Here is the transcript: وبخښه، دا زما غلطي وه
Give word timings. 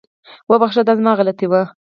وبخښه، 0.49 0.81
دا 0.87 0.93
زما 0.99 1.11
غلطي 1.19 1.45
وه 1.49 1.61